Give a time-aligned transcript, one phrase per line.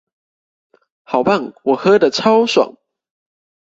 [1.03, 2.75] 好棒，我喝的超爽！